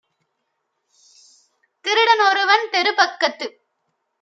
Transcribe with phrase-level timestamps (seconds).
[1.85, 3.47] திருடன் ஒருவன் தெருப்பக்கத்து